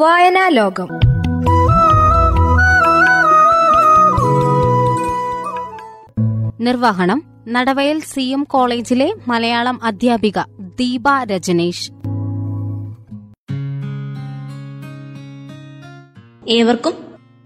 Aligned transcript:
വായനാ 0.00 0.48
ലോകം 0.48 0.88
നിർവഹണം 6.60 7.22
നടവയൽ 7.48 8.00
സി 8.00 8.20
എം 8.20 8.44
കോളേജിലെ 8.44 9.14
മലയാളം 9.28 9.84
അധ്യാപിക 9.84 10.38
ദീപ 10.58 11.02
രജനേഷ്. 11.24 11.90
ഏവർക്കും 16.48 16.92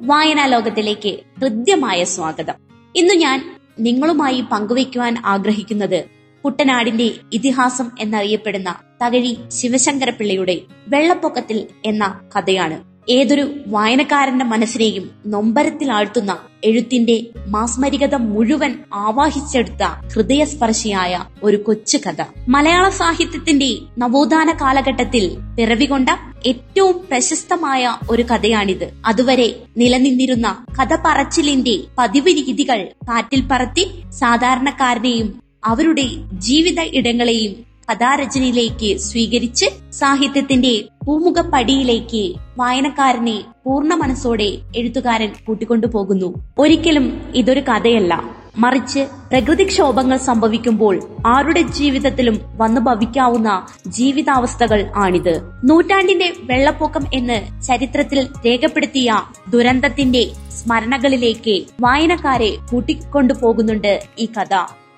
വായനാ 0.01 0.47
ലോകത്തിലേക്ക് 0.47 1.21
ഹൃദ്യമായ 1.41 2.05
സ്വാഗതം. 2.05 2.55
ഇന്ന് 2.97 3.15
ഞാൻ 3.15 3.57
നിങ്ങളുമായി 3.81 4.45
പങ്കുവയ്ക്കുവാൻ 4.53 5.23
ആഗ്രഹിക്കുന്നത് 5.27 6.05
കുട്ടനാടിന്റെ 6.45 7.11
ഇതിഹാസം 7.33 7.91
എന്നറിയപ്പെടുന്ന 7.99 8.75
തകഴി 9.03 9.37
ശിവശങ്കരപിള്ളയുടെ 9.49 10.61
വെള്ളപ്പൊക്കത്തിൽ 10.89 11.67
എന്ന 11.85 12.21
കഥയാണ്. 12.37 12.97
ഏതൊരു 13.09 13.55
വായനക്കാരന്റെ 13.67 14.45
മനസ്സിനെയും 14.45 15.11
നൊമ്പരത്തിലാഴ്ത്തുന്ന 15.27 16.39
എഴുത്തിന്റെ 16.65 17.27
മാസ്മരികത 17.47 18.15
മുഴുവൻ 18.15 18.75
ആവാഹിച്ചെടുത്ത 18.95 19.83
ഹൃദയസ്പർശിയായ 20.15 21.25
ഒരു 21.43 21.57
കൊച്ചു 21.57 21.99
കഥ. 21.99 22.25
മലയാള 22.49 22.89
സാഹിത്യത്തിന്റെ 22.89 23.79
നവോത്ഥാന 23.99 24.51
കാലഘട്ടത്തിൽ 24.61 25.37
പിറവികൊണ്ട 25.59 26.09
ഏറ്റവും 26.47 27.07
പ്രശസ്തമായ 27.11 27.97
ഒരു 28.11 28.23
കഥയാണിത്. 28.23 28.93
അതുവരെ 29.07 29.57
നിലനിന്നിരുന്ന 29.77 30.67
കഥ 30.81 30.95
പറച്ചിലിന്റെ 30.95 31.79
പതിവ് 31.99 32.27
രീതികൾ 32.27 32.89
കാറ്റിൽ 33.09 33.43
പറത്തി 33.51 33.87
സാധാരണക്കാരനെയും 34.11 35.43
അവരുടെ 35.65 36.07
ജീവിത 36.33 36.81
ഇടങ്ങളെയും 36.81 37.76
കഥാരചനയിലേക്ക് 37.91 38.97
സ്വീകരിച്ച് 38.97 39.67
സാഹിത്യത്തിന്റെ 39.93 40.85
പൂമുഖപ്പടിയിലേക്ക് 41.07 42.35
വായനക്കാരനെ 42.59 43.45
പൂർണ 43.67 43.95
മനസ്സോടെ 43.95 44.59
എഴുത്തുകാരൻ 44.77 45.33
കൂട്ടിക്കൊണ്ടുപോകുന്നു. 45.47 46.35
ഒരിക്കലും 46.59 47.33
ഇതൊരു 47.35 47.61
കഥയല്ല. 47.61 48.37
മറിച്ച് 48.59 49.01
പ്രകൃതിക്ഷോഭങ്ങൾ 49.31 50.17
സംഭവിക്കുമ്പോൾ 50.17 51.03
ആരുടെ 51.27 51.63
ജീവിതത്തിലും 51.63 52.41
വന്നു 52.57 52.81
ഭവിക്കാവുന്ന 52.81 53.67
ജീവിതാവസ്ഥകൾ 53.87 54.93
ആണിത്. 54.97 55.41
നൂറ്റാണ്ടിന്റെ 55.65 56.33
വെള്ളപ്പൊക്കം 56.43 57.05
എന്ന് 57.15 57.63
ചരിത്രത്തിൽ 57.63 58.29
രേഖപ്പെടുത്തിയ 58.47 59.21
ദുരന്തത്തിന്റെ 59.49 60.27
സ്മരണകളിലേക്ക് 60.51 61.65
വായനക്കാരെ 61.81 62.57
കൂട്ടിക്കൊണ്ടുപോകുന്നുണ്ട് 62.73 64.03
ഈ 64.19 64.27
കഥ. 64.27 64.55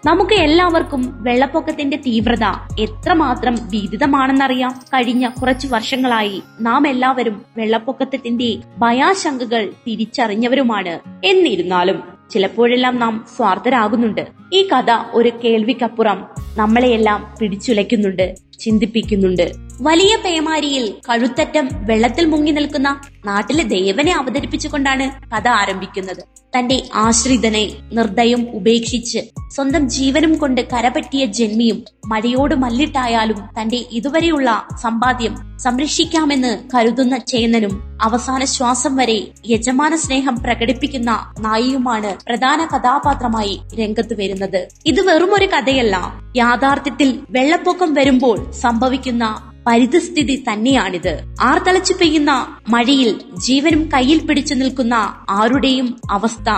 നമുക്ക് 0.07 0.33
എല്ലാവർക്കും 0.33 1.23
വെള്ളപ്പൊക്കത്തിന്റെ 1.23 1.97
തീവ്രത 1.97 2.45
എത്രമാത്രം 2.81 3.55
ഭീതിതമാണെന്നറിയാം. 3.55 4.81
കഴിഞ്ഞ 4.95 5.29
കുറച്ച് 5.29 5.67
വർഷങ്ങളായി 5.67 6.43
നാം 6.61 6.89
എല്ലാവരും 6.89 7.43
വെള്ളപ്പൊക്കത്തിന്റെ 7.57 8.57
ഭയാശങ്കകൾ 8.79 9.71
തിരിച്ചറിഞ്ഞവരുമാണ്. 9.87 10.99
എന്നിരുന്നാലും 11.25 12.03
ചിലപ്പോഴെല്ലാം 12.31 12.97
നാം 13.01 13.25
സ്വാർത്ഥരാകുന്നുണ്ട്. 13.37 14.27
ഈ 14.53 14.69
കഥ 14.73 14.91
ഒരു 15.13 15.33
കേൾവിക്കപ്പുറം. 15.45 16.27
നമ്മളെയെല്ലാം 16.57 17.37
പിടിച്ചുലയ്ക്കുന്നുണ്ട് 17.41 18.35
ചിന്തിപ്പിക്കുന്നുണ്ട്. 18.61 19.53
വലിയ 19.81 20.17
പേമാരിയിൽ 20.17 20.95
കഴുത്തറ്റം 21.09 21.69
വെള്ളത്തിൽ 21.73 22.27
മുങ്ങി 22.27 22.51
നിൽക്കുന്ന 22.51 23.01
നാട്ടിലെ 23.25 23.63
ദേവനെ 23.63 24.13
അവതരിപ്പിച്ചുകൊണ്ടാണ് 24.13 25.11
കഥ 25.35 25.49
ആരംഭിക്കുന്നത്. 25.49 26.23
തന്റെ 26.57 26.83
ആശ്രിതനെ 26.95 27.73
നിർദ്ദയം 27.93 28.49
ഉപേക്ഷിച്ച് 28.53 29.19
സ്വന്തം 29.55 29.89
ജീവനും 29.89 30.39
കൊണ്ട് 30.39 30.61
കരപറ്റിയ 30.61 31.27
ജന്മിയും 31.27 31.85
മഴയോട് 32.07 32.55
മല്ലിട്ടായാലും 32.55 33.37
തന്റെ 33.37 33.77
ഇതുവരെയുള്ള 33.93 34.67
സമ്പാദ്യം 34.83 35.59
സംരക്ഷിക്കാമെന്ന് 35.59 36.59
കരുതുന്ന 36.75 37.19
ചേന്നനും 37.19 37.99
അവസാന 38.03 38.45
ശ്വാസം 38.45 38.97
വരെ 38.97 39.27
യജമാന 39.49 39.97
സ്നേഹം 39.97 40.43
പ്രകടിപ്പിക്കുന്ന 40.43 41.33
നായിയുമാണ് 41.39 42.17
പ്രധാന 42.27 42.65
കഥാപാത്രമായി 42.65 43.61
രംഗത്ത് 43.79 44.15
വരുന്നത്. 44.19 44.69
ഇത് 44.87 45.01
വെറും 45.01 45.35
ഒരു 45.35 45.47
കഥയല്ല 45.47 46.23
യാഥാർത്ഥ്യത്തിൽ 46.39 47.19
വെള്ളപ്പൊക്കം 47.31 47.95
വരുമ്പോൾ 47.95 48.51
സംഭവിക്കുന്ന 48.53 49.25
പരിതസ്ഥിതി 49.67 50.37
തന്നെയാണിത്. 50.49 51.15
ആർത്തളച്ചു 51.41 51.95
പെയ്യുന്ന 51.95 52.33
മഴയിൽ 52.69 53.11
ജീവനും 53.47 53.83
കയ്യിൽ 53.95 54.27
പിടിച്ചു 54.27 54.55
നിൽക്കുന്ന 54.55 54.95
ആരുടെയും 55.31 55.89
അവസ്ഥ 56.11 56.49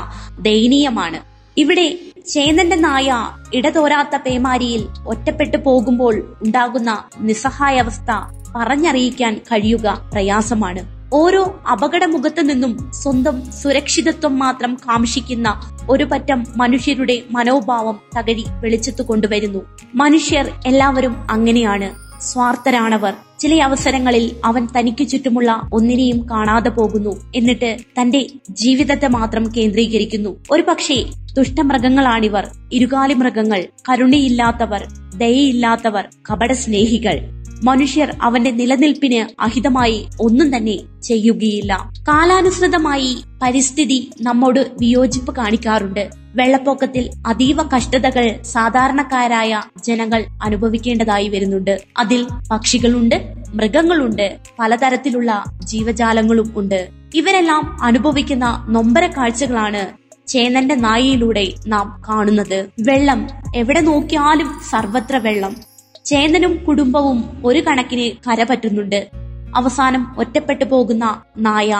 ദയനീയമാണ്. 0.40 1.20
ഇവിടെ 1.56 1.86
ചേന്നന്റെ 2.28 2.76
നായ 2.76 3.10
ഇടതോരാത്ത 3.54 4.16
പേമാരിയിൽ 4.16 4.82
ഒറ്റപ്പെട്ടു 5.06 5.56
പോകുമ്പോൾ 5.56 6.14
ഉണ്ടാകുന്ന 6.42 6.90
നിസ്സഹായാവസ്ഥ 7.20 8.10
പറഞ്ഞറിയിക്കാൻ 8.56 9.34
കഴിയുക 9.50 10.10
പ്രയാസമാണ്. 10.12 10.99
ഓരോ 11.12 11.60
അപകടമുഖത്തു 11.72 12.42
നിന്നും 12.42 12.92
സ്വന്തം 12.92 13.52
സുരക്ഷിതത്വം 13.52 14.38
മാത്രം 14.38 14.74
കാംക്ഷിക്കുന്ന 14.74 15.60
ഒരു 15.90 16.04
പറ്റം 16.04 16.46
മനുഷ്യരുടെ 16.56 17.22
മനോഭാവം 17.30 18.00
തകഴി 18.18 18.44
വെളിച്ചത്തു 18.48 19.02
കൊണ്ടുവരുന്നു. 19.02 19.58
മനുഷ്യർ 19.94 20.50
എല്ലാവരും 20.66 21.30
അങ്ങനെയാണ്. 21.30 22.20
സ്വാർത്ഥരാണവർ. 22.22 23.14
ചില 23.38 23.62
അവസരങ്ങളിൽ 23.62 24.36
അവൻ 24.44 24.68
തനിക്ക് 24.78 25.08
ചുറ്റുമുള്ള 25.08 25.60
ഒന്നിനെയും 25.72 26.30
കാണാതെ 26.30 26.68
പോകുന്നു. 26.68 27.32
എന്നിട്ട് 27.36 27.76
തന്റെ 28.00 28.26
ജീവിതത്തെ 28.50 29.08
മാത്രം 29.08 29.52
കേന്ദ്രീകരിക്കുന്നു. 29.56 30.36
ഒരു 30.50 30.62
പക്ഷേ 30.62 31.04
ദുഷ്ടമൃഗങ്ങളാണിവർ. 31.32 32.48
ഇരുകാലി 32.72 33.14
മൃഗങ്ങൾ 33.14 33.64
കരുണയില്ലാത്തവർ. 33.90 34.86
ദയയില്ലാത്തവർ. 35.16 36.08
കപട 36.30 36.52
സ്നേഹികൾ 36.52 37.39
മനുഷ്യർ 37.64 38.16
അവന്റെ 38.22 38.50
നിലനിൽപ്പിന് 38.50 39.42
അഹിതമായി 39.42 40.08
ഒന്നും 40.20 40.56
തന്നെ 40.56 40.78
ചെയ്യുകയില്ല. 41.02 41.90
കാലാനുസൃതമായി 42.08 43.16
പരിസ്ഥിതി 43.42 44.10
നമ്മോട് 44.20 44.70
വിയോജിപ്പ് 44.80 45.36
കാണിക്കാറുണ്ട്. 45.36 46.10
വെള്ളപ്പൊക്കത്തിൽ 46.34 47.10
അതീവ 47.26 47.62
കഷ്ടതകൾ 47.62 48.42
സാധാരണക്കാരായ 48.42 49.62
ജനങ്ങൾ 49.86 50.24
അനുഭവിക്കേണ്ടതായി 50.42 51.28
വരുന്നുണ്ട്. 51.28 51.80
അതിൽ 51.98 52.26
പക്ഷികളുണ്ട് 52.50 53.34
മൃഗങ്ങളുണ്ട് 53.54 54.38
പലതരത്തിലുള്ള 54.58 55.44
ജീവജാലങ്ങളും 55.64 56.52
ഉണ്ട്. 56.56 56.88
ഇവരെല്ലാം 57.14 57.82
അനുഭവിക്കുന്ന 57.82 58.66
നൊമ്പര 58.68 59.06
കാഴ്ചകളാണ് 59.06 59.86
ചേന്നന്റെ 60.28 60.74
നായിയിലൂടെ 60.74 61.52
നാം 61.66 62.02
കാണുന്നത്. 62.08 62.68
വെള്ളം 62.80 63.26
എവിടെ 63.56 63.80
നോക്കിയാലും 63.80 64.50
സർവത്ര 64.70 65.16
വെള്ളം. 65.16 65.69
ചേന്നനും 66.10 66.64
കുടുംബവും 66.64 67.42
ഒരു 67.44 67.60
കണക്കിന് 67.60 68.30
കരപറ്റുന്നുണ്ട്. 68.30 69.10
അവസാനം 69.56 70.14
ഒറ്റപ്പെട്ടു 70.18 70.64
പോകുന്ന 70.64 71.22
നായ 71.38 71.72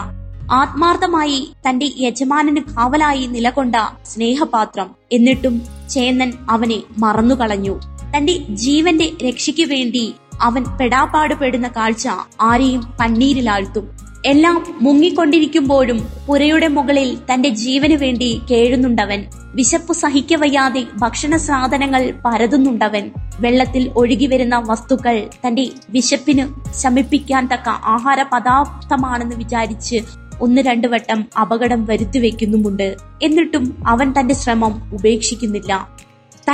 ആത്മാർത്ഥമായി 0.52 1.52
തന്റെ 1.68 1.90
യജമാനന് 1.98 2.56
കാവലായി 2.56 3.26
നിലകൊണ്ട 3.26 3.76
സ്നേഹപാത്രം. 4.04 4.90
എന്നിട്ടും 5.12 5.62
ചേന്നൻ 5.90 6.32
അവനെ 6.50 6.82
മറന്നുകളഞ്ഞു. 6.98 7.80
തന്റെ 8.16 8.32
ജീവന്റെ 8.32 9.10
രക്ഷയ്ക്കു 9.28 9.62
വേണ്ടി 9.62 10.14
അവൻ 10.40 10.64
പെടാപ്പാട് 10.80 11.34
പെടുന്ന 11.34 11.68
കാഴ്ച 11.68 12.08
ആരെയും 12.40 12.94
കണ്ണീരിലാഴ്ത്തും. 13.00 13.96
എല്ലാം 14.26 14.66
മുങ്ങിക്കൊണ്ടിരിക്കുമ്പോഴും 14.80 16.08
പുരയുടെ 16.28 16.68
മുകളിൽ 16.68 17.18
തന്റെ 17.34 17.48
ജീവന് 17.48 17.92
വേണ്ടി 17.92 18.40
കേഴുന്നുണ്ടവൻ. 18.50 19.26
വിശപ്പ് 19.54 19.92
സഹിക്കവയ്യാതെ 19.92 20.86
ഭക്ഷണ 20.96 21.36
സാധനങ്ങൾ 21.36 22.14
പരതുന്നുണ്ടവൻ. 22.24 23.10
വെള്ളത്തിൽ 23.40 23.90
ഒഴുകി 23.96 24.26
വരുന്ന 24.26 24.62
വസ്തുക്കൾ 24.66 25.28
തന്റെ 25.46 25.68
വിശപ്പിന് 25.90 26.72
ശമിപ്പിക്കാൻ 26.72 27.48
തക്ക 27.52 27.68
ആഹാര 27.68 28.22
പദാർത്ഥമാണെന്ന് 28.22 29.36
വിചാരിച്ച് 29.36 30.00
ഒന്ന് 30.40 30.62
രണ്ട് 30.62 30.88
വട്ടം 30.88 31.26
അപകടം 31.40 31.84
വരുത്തിവെക്കുന്നുമുണ്ട്. 31.84 32.96
എന്നിട്ടും 33.22 33.82
അവൻ 33.86 34.14
തന്റെ 34.20 34.34
ശ്രമം 34.34 34.94
ഉപേക്ഷിക്കുന്നില്ല. 34.94 35.88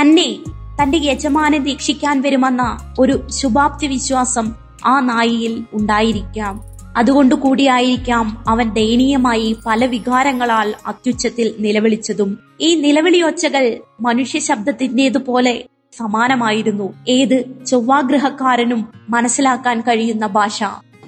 തന്നെ 0.01 0.37
തന്റെ 0.81 0.97
യജമാനെ 0.97 1.73
രക്ഷിക്കാൻ 1.73 2.21
വരുമെന്ന 2.21 2.93
ഒരു 2.99 3.27
ശുഭാപ്തി 3.29 3.87
വിശ്വാസം 3.87 4.55
ആ 4.85 4.99
നായിയിൽ 4.99 5.63
ഉണ്ടായിരിക്കാം. 5.73 6.61
അതുകൊണ്ടു 6.97 7.35
കൂടിയായിരിക്കാം 7.35 8.43
അവൻ 8.47 8.69
ദയനീയമായി 8.69 9.55
പല 9.65 9.85
വികാരങ്ങളാൽ 9.85 10.73
അത്യുച്ചത്തിൽ 10.87 11.55
നിലവിളിച്ചതും. 11.59 12.39
ഈ 12.61 12.75
നിലവിളിയൊച്ചകൾ 12.75 13.77
മനുഷ്യ 14.01 14.39
ശബ്ദത്തിന്റേതുപോലെ 14.39 15.65
സമാനമായിരുന്നു. 15.93 16.93
ഏത് 17.07 17.65
ചൊവ്വാഗ്രഹക്കാരനും 17.65 18.87
മനസ്സിലാക്കാൻ 19.09 19.81
കഴിയുന്ന 19.81 20.27
ഭാഷ. 20.27 20.63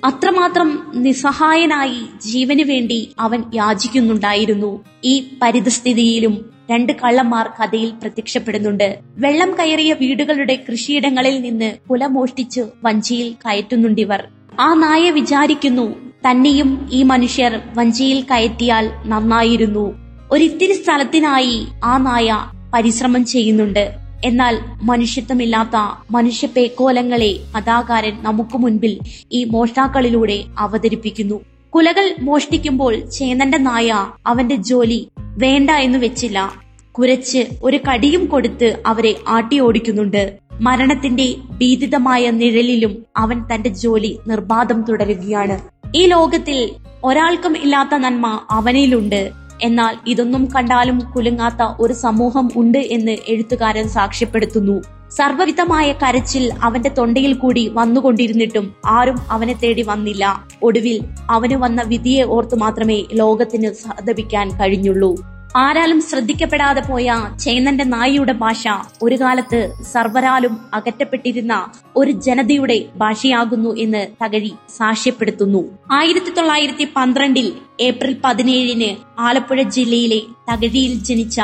അത്രമാത്രം 0.05 0.91
നിസ്സഹായനായി 0.95 2.01
ജീവന് 2.25 2.61
വേണ്ടി 2.61 3.11
അവൻ 3.19 3.43
യാചിക്കുന്നുണ്ടായിരുന്നു. 3.55 4.85
ഈ 5.03 5.37
പരിതസ്ഥിതിയിലും 5.41 6.49
രണ്ട് 6.71 6.93
കള്ളന്മാർ 6.93 7.47
കഥയിൽ 7.47 7.89
പ്രത്യക്ഷപ്പെടുന്നുണ്ട്. 7.89 8.99
വെള്ളം 9.17 9.55
കയറിയ 9.59 9.93
വീടുകളുടെ 9.93 10.63
കൃഷിയിടങ്ങളിൽ 10.71 11.41
നിന്ന് 11.41 11.77
കുല 11.89 12.05
മോഷ്ടിച്ച് 12.05 12.61
വഞ്ചിയിൽ 12.83 13.33
കയറ്റുന്നുണ്ടിവർ. 13.33 14.27
ആ 14.59 14.73
നായ 14.73 15.11
വിചാരിക്കുന്നു 15.11 15.95
തന്നെയും 16.29 16.89
ഈ 16.91 17.03
മനുഷ്യർ 17.03 17.61
വഞ്ചിയിൽ 17.75 18.21
കയറ്റിയാൽ 18.21 18.91
നന്നായിരുന്നു. 19.05 19.93
ഒരിത്തിരി 20.31 20.73
സ്ഥലത്തിനായി 20.73 21.67
ആ 21.83 21.97
നായ 21.97 22.37
പരിശ്രമം 22.73 23.25
ചെയ്യുന്നുണ്ട്. 23.25 24.08
എന്നാൽ 24.25 24.59
മനുഷ്യത്വമില്ലാത്ത 24.81 26.03
മനുഷ്യ 26.11 26.47
പേക്കോലങ്ങളെ 26.47 27.39
കഥാകാരൻ 27.57 28.17
നമുക്ക് 28.21 28.57
മുൻപിൽ 28.57 28.99
ഈ 29.31 29.43
മോഷ്ടാക്കളിലൂടെ 29.43 30.43
അവതരിപ്പിക്കുന്നു. 30.59 31.41
കുലകൾ 31.75 32.15
മോഷ്ടിക്കുമ്പോൾ 32.21 33.09
ചേന്നന്റെ 33.09 33.57
നായ 33.57 34.07
അവന്റെ 34.27 34.55
ജോലി 34.55 35.09
വേണ്ട 35.19 35.69
എന്ന് 35.69 35.99
വെച്ചില്ല. 35.99 36.53
കുരച്ച് 36.91 37.45
ഒരു 37.63 37.79
കടിയും 37.91 38.25
കൊടുത്ത് 38.25 38.83
അവരെ 38.85 39.15
ആട്ടി 39.27 39.59
ഓടിക്കുന്നുണ്ട്. 39.59 40.37
മരണത്തിന്റെ 40.61 41.35
ഭീതിതമായ 41.61 42.31
നിഴലിലും 42.31 43.05
അവൻ 43.17 43.43
തന്റെ 43.53 43.69
ജോലി 43.69 44.19
നിർബാധം 44.27 44.81
തുടരുകയാണ്. 44.81 45.59
ഈ 45.95 46.05
ലോകത്തിൽ 46.05 46.71
ഒരാൾക്കും 47.03 47.57
ഇല്ലാത്ത 47.57 47.95
നന്മ 47.95 48.39
അവനിലുണ്ട്. 48.49 49.31
എന്നാൽ 49.61 49.95
ഇതൊന്നും 50.07 50.49
കണ്ടാലും 50.55 50.99
കുലുങ്ങാത്ത 50.99 51.75
ഒരു 51.79 51.93
സമൂഹം 51.93 52.49
ഉണ്ട് 52.55 52.77
എന്ന് 52.77 53.17
എഴുത്തുകാരൻ 53.27 53.87
സാക്ഷ്യപ്പെടുത്തുന്നു. 53.87 54.81
സർവവിധമായ 55.09 55.93
കരച്ചിൽ 55.93 56.53
അവന്റെ 56.63 56.89
തൊണ്ടയിൽ 56.89 57.33
കൂടി 57.33 57.67
വന്നുകൊണ്ടിരുന്നിട്ടും 57.67 58.75
ആരും 58.85 59.17
അവനെ 59.29 59.53
തേടി 59.53 59.81
വന്നില്ല. 59.81 60.45
ഒടുവിൽ 60.63 61.01
അവന് 61.29 61.53
വന്ന 61.53 61.81
വിധിയെ 61.81 62.23
ഓർത്തു 62.23 62.55
മാത്രമേ 62.55 63.03
ലോകത്തിന് 63.13 63.73
സഹതപിക്കാൻ 63.73 64.59
കഴിഞ്ഞുള്ളൂ. 64.59 65.38
ആരാലും 65.57 66.01
ശ്രദ്ധിക്കപ്പെടാതെ 66.01 66.81
പോയ 66.81 67.13
ചേന്നന്റെ 67.39 67.83
നായിയുടെ 67.83 68.31
ഭാഷ 68.31 68.63
ഒരു 69.01 69.15
കാലത്ത് 69.15 69.73
സർവരാലും 69.91 70.57
അകറ്റപ്പെട്ടിരുന്ന 70.73 71.67
ഒരു 71.95 72.11
ജനതയുടെ 72.11 72.85
ഭാഷയാകുന്നു 72.97 73.75
എന്ന് 73.75 74.07
തകഴി 74.23 74.53
സാക്ഷ്യപ്പെടുത്തുന്നു. 74.77 75.77
ആയിരത്തി 75.91 76.31
തൊള്ളായിരത്തി 76.31 76.87
പന്ത്രണ്ടിൽ 76.95 77.53
ഏപ്രിൽ 77.79 78.17
പതിനേഴിന് 78.23 78.95
ആലപ്പുഴ 79.19 79.61
ജില്ലയിലെ 79.61 80.21
തകഴിയിൽ 80.51 81.03
ജനിച്ച 81.03 81.39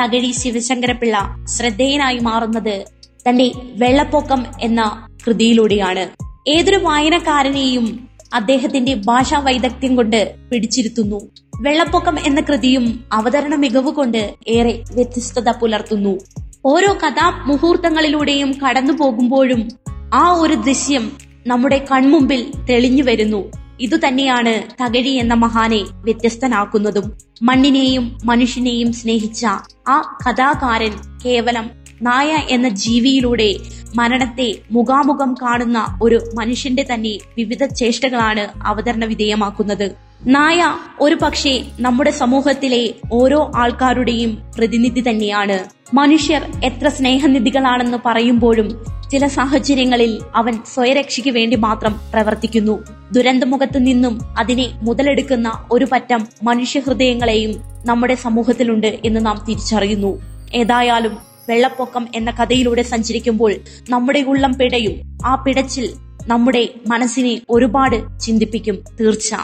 തകഴി 0.00 0.30
ശിവശങ്കരപിള്ള 0.30 1.36
ശ്രദ്ധേയനായി 1.44 2.18
മാറുന്നത് 2.18 2.84
തന്റെ 3.28 3.50
വെള്ളപ്പൊക്കം 3.74 4.44
എന്ന 4.60 5.08
കൃതിയിലൂടെയാണ്. 5.26 6.06
ഏതൊരു 6.48 6.76
വായനക്കാരനെയും 6.76 8.08
അദ്ദേഹത്തിന്റെ 8.34 8.94
ഭാഷാ 8.94 9.38
വൈദഗ്ധ്യം 9.38 9.96
കൊണ്ട് 9.96 10.34
പിടിച്ചിരുത്തുന്നു. 10.52 11.20
വെള്ളപ്പൊക്കം 11.64 12.16
എന്ന 12.26 12.40
കൃതിയും 12.40 13.04
അവതരണ 13.12 13.54
മികവ് 13.54 13.90
കൊണ്ട് 13.92 14.34
ഏറെ 14.48 14.84
വ്യത്യസ്തത 14.94 15.50
പുലർത്തുന്നു. 15.50 16.18
ഓരോ 16.64 16.92
കഥാ 16.92 17.44
മുഹൂർത്തങ്ങളിലൂടെയും 17.46 18.50
കടന്നു 18.52 18.92
പോകുമ്പോഴും 18.92 19.68
ആ 20.14 20.32
ഒരു 20.32 20.54
ദൃശ്യം 20.54 21.12
നമ്മുടെ 21.46 21.86
കൺമുമ്പിൽ 21.92 22.52
തെളിഞ്ഞു 22.70 23.02
വരുന്നു. 23.02 23.52
ഇതുതന്നെയാണ് 23.80 24.62
തകഴി 24.82 25.08
എന്ന 25.08 25.34
മഹാനെ 25.34 25.82
വ്യത്യസ്തനാക്കുന്നതും. 26.04 27.06
മണ്ണിനെയും 27.42 28.18
മനുഷ്യനെയും 28.24 28.92
സ്നേഹിച്ച 28.92 29.46
ആ 29.88 30.18
കഥാകാരൻ 30.26 30.92
കേവലം 31.24 31.70
നായ 32.02 32.30
എന്ന 32.50 32.68
ജീവിയിലൂടെ 32.68 33.50
മരണത്തെ 33.94 34.54
മുഖാമുഖം 34.72 35.34
കാണുന്ന 35.34 35.98
ഒരു 36.02 36.20
മനുഷ്യന്റെ 36.38 36.86
തന്നെ 36.94 37.18
വിവിധ 37.38 37.64
ചേഷ്ടകളാണ് 37.64 38.46
അവതരണ 38.66 39.04
വിധേയമാക്കുന്നത്. 39.04 40.11
നായ 40.26 40.74
ഒരു 41.00 41.14
പക്ഷേ 41.14 41.62
നമ്മുടെ 41.80 42.10
സമൂഹത്തിലെ 42.10 42.94
ഓരോ 43.12 43.52
ആൾക്കാരുടെയും 43.56 44.38
പ്രതിനിധി 44.58 45.00
തന്നെയാണ്. 45.08 45.58
മനുഷ്യർ 45.94 46.42
എത്ര 46.64 46.88
സ്നേഹനിധികളാണെന്ന് 46.88 47.98
പറയുമ്പോഴും 48.06 48.84
ചില 49.12 49.26
സാഹചര്യങ്ങളിൽ 49.26 50.18
അവൻ 50.36 50.58
സ്വയരക്ഷയ്ക്ക് 50.74 51.30
വേണ്ടി 51.30 51.56
മാത്രം 51.56 52.00
പ്രവർത്തിക്കുന്നു. 52.12 52.84
ദുരന്തമുഖത്ത് 53.12 53.86
നിന്നും 53.86 54.38
അതിനെ 54.38 54.70
മുതലെടുക്കുന്ന 54.82 55.66
ഒരു 55.72 55.86
പറ്റം 55.92 56.28
മനുഷ്യഹൃദയങ്ങളെയും 56.42 57.54
നമ്മുടെ 57.86 58.14
സമൂഹത്തിലുണ്ട് 58.14 58.98
എന്ന് 59.04 59.26
നാം 59.26 59.44
തിരിച്ചറിയുന്നു. 59.48 60.22
ഏതായാലും 60.54 61.18
വെള്ളപ്പൊക്കം 61.48 62.08
എന്ന 62.14 62.30
കഥയിലൂടെ 62.30 62.82
സഞ്ചരിക്കുമ്പോൾ 62.82 63.54
നമ്മുടെ 63.90 64.20
ഉള്ളം 64.20 64.54
പിടയും. 64.54 65.18
ആ 65.24 65.34
പിടച്ചിൽ 65.34 65.88
നമ്മുടെ 66.26 66.68
മനസ്സിനെ 66.86 67.40
ഒരുപാട് 67.50 68.20
ചിന്തിപ്പിക്കും. 68.20 68.84
തീർച്ച. 69.00 69.34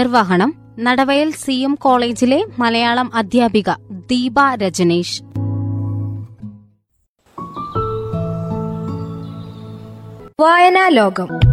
നിർവഹണം 0.00 0.54
നടവയൽ 0.78 1.30
സി 1.30 1.52
എം 1.52 1.74
കോളേജിലെ 1.74 2.44
മലയാളം 2.58 3.10
അധ്യാപിക 3.14 3.70
ദീപ 3.90 4.34
രജനേഷ്. 4.54 5.22
വായനാ 10.40 10.88
ലോകം. 10.88 11.49